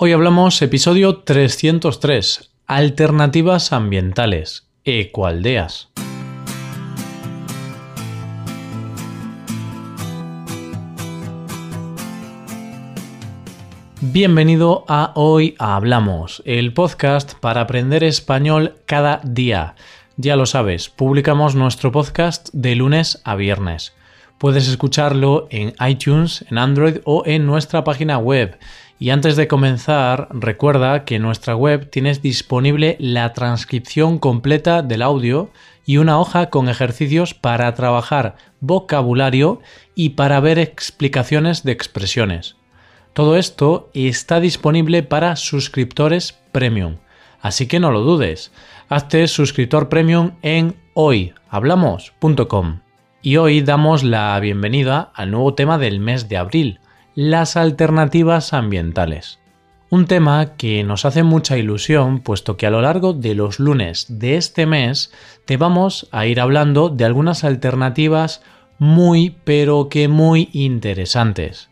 [0.00, 5.88] Hoy hablamos episodio 303, Alternativas ambientales, ecoaldeas.
[14.00, 19.74] Bienvenido a Hoy Hablamos, el podcast para aprender español cada día.
[20.16, 23.94] Ya lo sabes, publicamos nuestro podcast de lunes a viernes.
[24.38, 28.56] Puedes escucharlo en iTunes, en Android o en nuestra página web
[28.98, 35.02] y antes de comenzar, recuerda que en nuestra web tienes disponible la transcripción completa del
[35.02, 35.50] audio
[35.86, 39.60] y una hoja con ejercicios para trabajar vocabulario
[39.94, 42.56] y para ver explicaciones de expresiones.
[43.12, 46.96] Todo esto está disponible para suscriptores premium,
[47.40, 48.52] así que no lo dudes.
[48.88, 52.80] Hazte suscriptor premium en hoyhablamos.com.
[53.22, 56.80] Y hoy damos la bienvenida al nuevo tema del mes de abril,
[57.20, 59.40] las alternativas ambientales.
[59.90, 64.06] Un tema que nos hace mucha ilusión, puesto que a lo largo de los lunes
[64.08, 65.12] de este mes
[65.44, 68.40] te vamos a ir hablando de algunas alternativas
[68.78, 71.70] muy, pero que muy interesantes.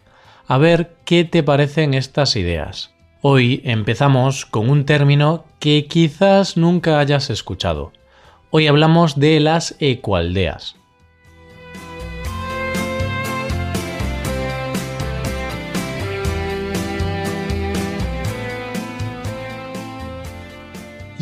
[0.48, 2.90] A ver qué te parecen estas ideas.
[3.22, 7.92] Hoy empezamos con un término que quizás nunca hayas escuchado.
[8.50, 10.74] Hoy hablamos de las ecoaldeas.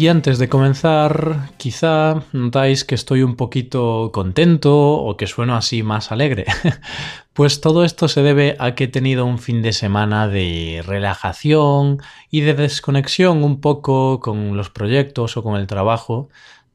[0.04, 5.82] Y antes de comenzar, quizá notáis que estoy un poquito contento o que sueno así
[5.82, 6.44] más alegre.
[7.32, 12.02] pues todo esto se debe a que he tenido un fin de semana de relajación
[12.30, 16.28] y de desconexión un poco con los proyectos o con el trabajo,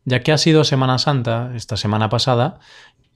[0.06, 2.60] ya que ha sido Semana Santa esta semana pasada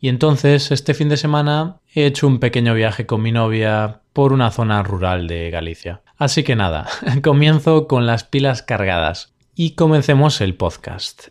[0.04, 4.34] y entonces este fin de semana he hecho un pequeño viaje con mi novia por
[4.34, 6.02] una zona rural de Galicia.
[6.18, 6.88] Así que nada,
[7.24, 9.33] comienzo con las pilas cargadas.
[9.56, 11.28] Y comencemos el podcast.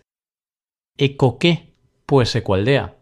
[0.97, 1.75] ¿Eco qué?
[2.07, 2.95] Pues ecoaldea.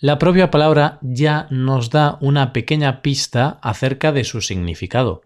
[0.00, 5.22] La propia palabra ya nos da una pequeña pista acerca de su significado.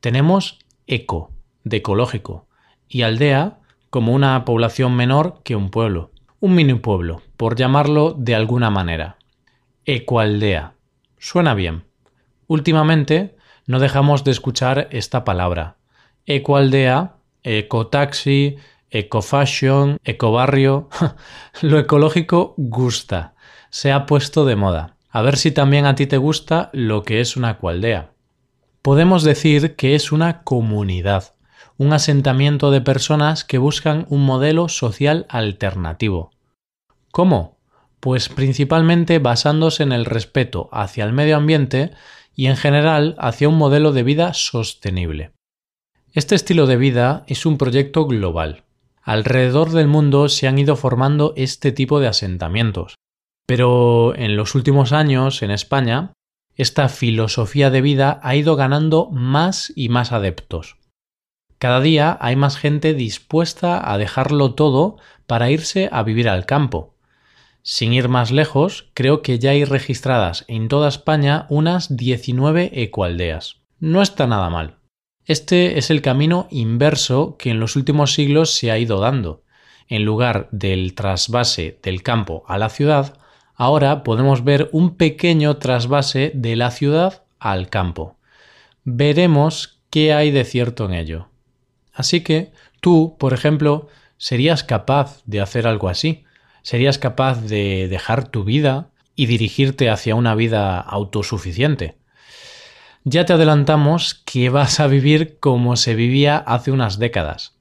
[0.00, 1.30] Tenemos eco,
[1.62, 2.48] de ecológico,
[2.88, 3.58] y aldea
[3.90, 6.10] como una población menor que un pueblo,
[6.40, 9.18] un mini pueblo, por llamarlo de alguna manera.
[9.84, 10.72] Ecoaldea.
[11.18, 11.84] Suena bien.
[12.46, 15.76] Últimamente no dejamos de escuchar esta palabra.
[16.24, 18.56] Ecoaldea ecotaxi,
[18.90, 20.88] ecofashion, ecobarrio.
[21.62, 23.34] Lo ecológico gusta,
[23.70, 24.96] se ha puesto de moda.
[25.10, 28.12] A ver si también a ti te gusta lo que es una cualdea.
[28.82, 31.34] Podemos decir que es una comunidad,
[31.78, 36.30] un asentamiento de personas que buscan un modelo social alternativo.
[37.10, 37.58] ¿Cómo?
[37.98, 41.90] Pues principalmente basándose en el respeto hacia el medio ambiente
[42.36, 45.32] y en general hacia un modelo de vida sostenible.
[46.12, 48.64] Este estilo de vida es un proyecto global.
[49.10, 52.94] Alrededor del mundo se han ido formando este tipo de asentamientos.
[53.44, 56.12] Pero en los últimos años, en España,
[56.54, 60.76] esta filosofía de vida ha ido ganando más y más adeptos.
[61.58, 66.94] Cada día hay más gente dispuesta a dejarlo todo para irse a vivir al campo.
[67.62, 73.56] Sin ir más lejos, creo que ya hay registradas en toda España unas 19 ecoaldeas.
[73.80, 74.79] No está nada mal.
[75.30, 79.44] Este es el camino inverso que en los últimos siglos se ha ido dando.
[79.86, 83.16] En lugar del trasvase del campo a la ciudad,
[83.54, 88.16] ahora podemos ver un pequeño trasvase de la ciudad al campo.
[88.82, 91.28] Veremos qué hay de cierto en ello.
[91.92, 93.86] Así que tú, por ejemplo,
[94.16, 96.24] serías capaz de hacer algo así.
[96.62, 101.99] Serías capaz de dejar tu vida y dirigirte hacia una vida autosuficiente
[103.04, 107.56] ya te adelantamos que vas a vivir como se vivía hace unas décadas.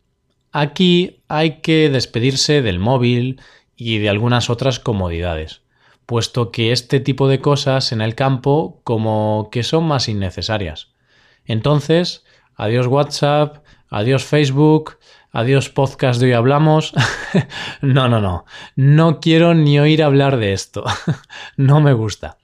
[0.51, 3.41] Aquí hay que despedirse del móvil
[3.75, 5.61] y de algunas otras comodidades,
[6.05, 10.91] puesto que este tipo de cosas en el campo como que son más innecesarias.
[11.45, 14.97] Entonces, adiós WhatsApp, adiós Facebook,
[15.31, 16.93] adiós podcast de hoy hablamos.
[17.81, 20.83] no, no, no, no quiero ni oír hablar de esto.
[21.55, 22.37] no me gusta.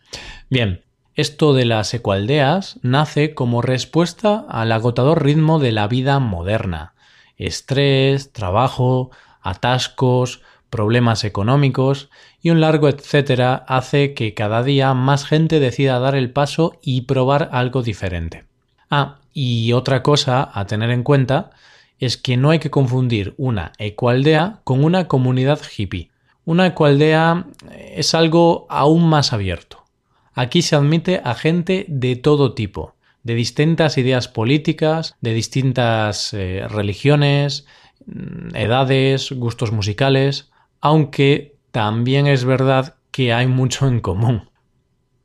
[0.50, 0.85] Bien,
[1.16, 6.94] esto de las ecoaldeas nace como respuesta al agotador ritmo de la vida moderna.
[7.38, 12.10] Estrés, trabajo, atascos, problemas económicos
[12.42, 17.02] y un largo etcétera hace que cada día más gente decida dar el paso y
[17.02, 18.44] probar algo diferente.
[18.90, 21.52] Ah, y otra cosa a tener en cuenta
[21.98, 26.12] es que no hay que confundir una ecoaldea con una comunidad hippie.
[26.44, 29.85] Una ecoaldea es algo aún más abierto.
[30.36, 36.68] Aquí se admite a gente de todo tipo, de distintas ideas políticas, de distintas eh,
[36.70, 37.66] religiones,
[38.06, 40.52] mm, edades, gustos musicales,
[40.82, 44.50] aunque también es verdad que hay mucho en común.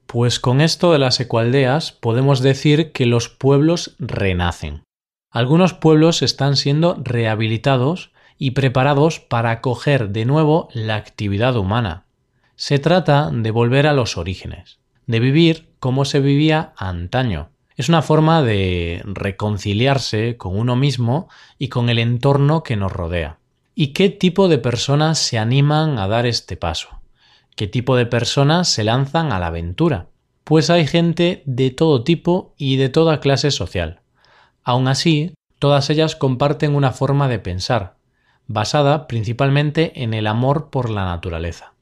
[0.06, 4.84] Pues con esto de las ecualdeas podemos decir que los pueblos renacen.
[5.30, 12.06] Algunos pueblos están siendo rehabilitados y preparados para acoger de nuevo la actividad humana.
[12.56, 14.79] Se trata de volver a los orígenes,
[15.10, 17.50] de vivir como se vivía antaño.
[17.76, 21.28] Es una forma de reconciliarse con uno mismo
[21.58, 23.38] y con el entorno que nos rodea.
[23.74, 27.00] ¿Y qué tipo de personas se animan a dar este paso?
[27.56, 30.10] ¿Qué tipo de personas se lanzan a la aventura?
[30.44, 34.02] Pues hay gente de todo tipo y de toda clase social.
[34.62, 37.96] Aún así, todas ellas comparten una forma de pensar,
[38.46, 41.74] basada principalmente en el amor por la naturaleza.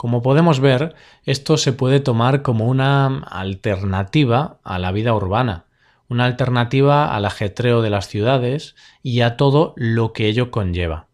[0.00, 0.94] Como podemos ver,
[1.26, 5.66] esto se puede tomar como una alternativa a la vida urbana,
[6.08, 11.08] una alternativa al ajetreo de las ciudades y a todo lo que ello conlleva.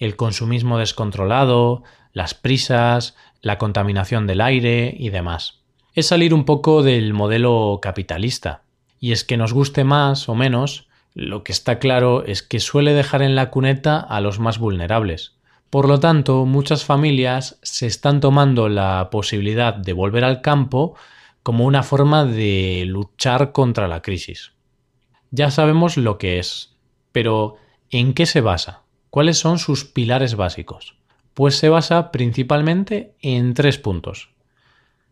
[0.00, 5.60] El consumismo descontrolado, las prisas, la contaminación del aire y demás.
[5.94, 8.62] Es salir un poco del modelo capitalista.
[8.98, 12.92] Y es que nos guste más o menos, lo que está claro es que suele
[12.92, 15.36] dejar en la cuneta a los más vulnerables.
[15.72, 20.96] Por lo tanto, muchas familias se están tomando la posibilidad de volver al campo
[21.42, 24.52] como una forma de luchar contra la crisis.
[25.30, 26.76] Ya sabemos lo que es,
[27.10, 27.56] pero
[27.88, 28.82] ¿en qué se basa?
[29.08, 30.96] ¿Cuáles son sus pilares básicos?
[31.32, 34.28] Pues se basa principalmente en tres puntos.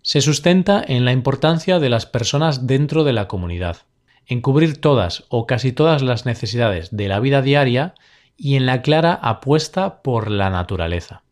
[0.02, 3.78] Se sustenta en la importancia de las personas dentro de la comunidad,
[4.26, 7.94] en cubrir todas o casi todas las necesidades de la vida diaria
[8.40, 11.22] y en la clara apuesta por la naturaleza.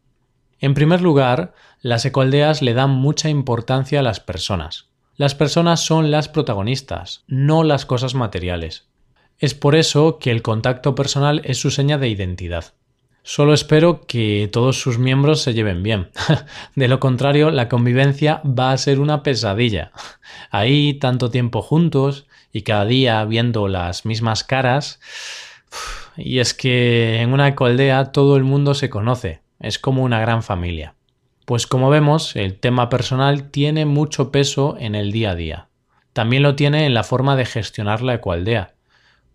[0.60, 4.90] En primer lugar, las ecoaldeas le dan mucha importancia a las personas.
[5.16, 8.88] Las personas son las protagonistas, no las cosas materiales.
[9.38, 12.75] Es por eso que el contacto personal es su seña de identidad.
[13.22, 16.11] Solo espero que todos sus miembros se lleven bien.
[16.75, 19.93] De lo contrario, la convivencia va a ser una pesadilla.
[20.50, 25.00] Ahí tanto tiempo juntos y cada día viendo las mismas caras.
[26.20, 30.43] Y es que en una ecoaldea todo el mundo se conoce, es como una gran
[30.43, 30.97] familia.
[31.44, 35.69] Pues como vemos, el tema personal tiene mucho peso en el día a día.
[36.12, 38.75] También lo tiene en la forma de gestionar la ecoaldea.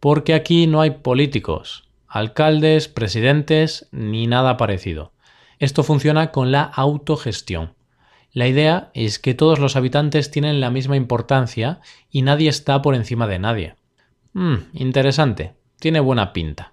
[0.01, 5.13] Porque aquí no hay políticos, alcaldes, presidentes, ni nada parecido.
[5.59, 7.75] Esto funciona con la autogestión.
[8.33, 11.79] La idea es que todos los habitantes tienen la misma importancia
[12.09, 13.75] y nadie está por encima de nadie.
[14.33, 16.72] Hmm, interesante, tiene buena pinta.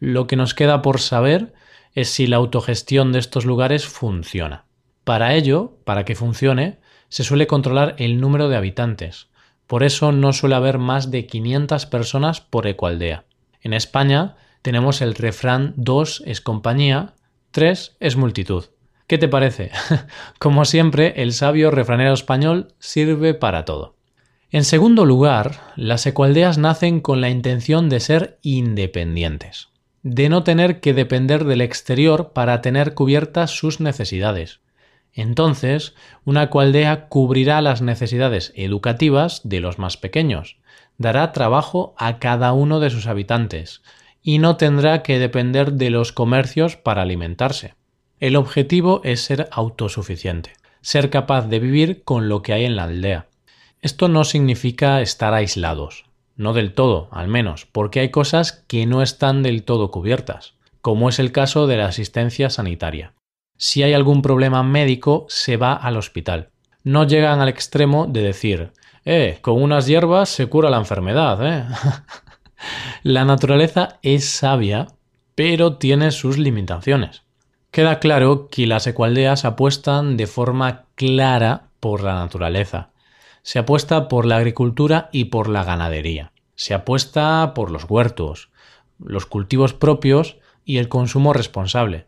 [0.00, 1.52] Lo que nos queda por saber
[1.94, 4.64] es si la autogestión de estos lugares funciona.
[5.04, 9.28] Para ello, para que funcione, se suele controlar el número de habitantes.
[9.66, 13.24] Por eso no suele haber más de 500 personas por ecoaldea.
[13.60, 17.14] En España tenemos el refrán dos es compañía,
[17.50, 18.64] tres es multitud.
[19.06, 19.70] ¿Qué te parece?
[20.38, 23.96] Como siempre, el sabio refranero español sirve para todo.
[24.52, 29.69] En segundo lugar, las ecualdeas nacen con la intención de ser independientes,
[30.02, 34.60] de no tener que depender del exterior para tener cubiertas sus necesidades.
[35.12, 35.94] Entonces,
[36.24, 40.56] una ecualdea cubrirá las necesidades educativas de los más pequeños,
[40.98, 43.82] dará trabajo a cada uno de sus habitantes,
[44.22, 47.74] y no tendrá que depender de los comercios para alimentarse.
[48.18, 52.84] El objetivo es ser autosuficiente, ser capaz de vivir con lo que hay en la
[52.84, 53.28] aldea.
[53.80, 56.04] Esto no significa estar aislados,
[56.40, 61.10] no del todo, al menos, porque hay cosas que no están del todo cubiertas, como
[61.10, 63.12] es el caso de la asistencia sanitaria.
[63.58, 66.48] Si hay algún problema médico, se va al hospital.
[66.82, 68.72] No llegan al extremo de decir,
[69.04, 71.66] eh, con unas hierbas se cura la enfermedad, eh.
[73.02, 74.86] La naturaleza es sabia,
[75.34, 77.22] pero tiene sus limitaciones.
[77.70, 82.92] Queda claro que las ecualdeas apuestan de forma clara por la naturaleza.
[83.42, 86.32] Se apuesta por la agricultura y por la ganadería.
[86.54, 88.50] Se apuesta por los huertos,
[88.98, 92.06] los cultivos propios y el consumo responsable.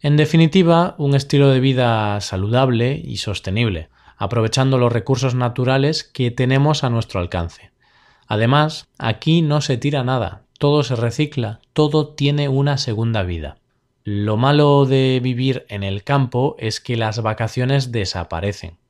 [0.00, 6.84] En definitiva, un estilo de vida saludable y sostenible, aprovechando los recursos naturales que tenemos
[6.84, 7.72] a nuestro alcance.
[8.26, 13.58] Además, aquí no se tira nada, todo se recicla, todo tiene una segunda vida.
[14.04, 18.81] Lo malo de vivir en el campo es que las vacaciones desaparecen.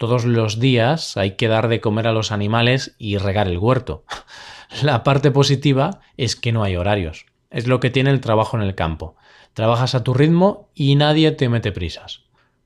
[0.00, 4.06] Todos los días hay que dar de comer a los animales y regar el huerto.
[4.82, 7.26] La parte positiva es que no hay horarios.
[7.50, 9.16] Es lo que tiene el trabajo en el campo.
[9.52, 12.22] Trabajas a tu ritmo y nadie te mete prisas.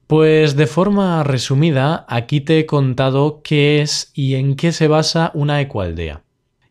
[0.06, 5.32] Pues de forma resumida, aquí te he contado qué es y en qué se basa
[5.34, 6.22] una ecoaldea.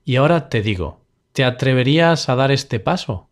[0.05, 1.01] Y ahora te digo,
[1.33, 3.27] ¿te atreverías a dar este paso?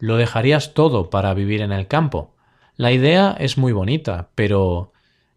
[0.00, 2.34] ¿Lo dejarías todo para vivir en el campo?
[2.74, 4.90] La idea es muy bonita, pero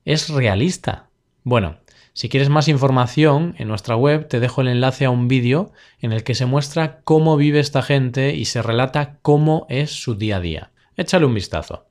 [0.05, 1.04] ¿es realista?
[1.45, 1.77] Bueno,
[2.13, 6.11] si quieres más información, en nuestra web te dejo el enlace a un vídeo en
[6.11, 10.37] el que se muestra cómo vive esta gente y se relata cómo es su día
[10.37, 10.71] a día.
[10.97, 11.85] Échale un vistazo.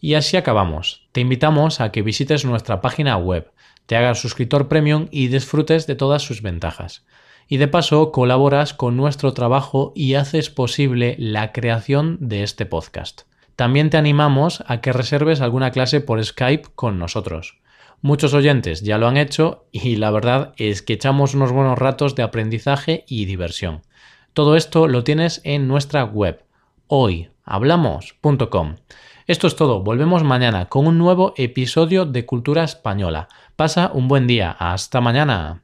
[0.00, 1.06] Y así acabamos.
[1.12, 3.52] Te invitamos a que visites nuestra página web,
[3.84, 7.04] te hagas suscriptor premium y disfrutes de todas sus ventajas.
[7.48, 13.24] Y de paso colaboras con nuestro trabajo y haces posible la creación de este podcast.
[13.56, 17.60] También te animamos a que reserves alguna clase por Skype con nosotros.
[18.02, 22.14] Muchos oyentes ya lo han hecho y la verdad es que echamos unos buenos ratos
[22.14, 23.82] de aprendizaje y diversión.
[24.32, 26.42] Todo esto lo tienes en nuestra web
[26.86, 28.76] hoyhablamos.com.
[29.26, 33.28] Esto es todo, volvemos mañana con un nuevo episodio de Cultura Española.
[33.54, 35.62] Pasa un buen día, hasta mañana.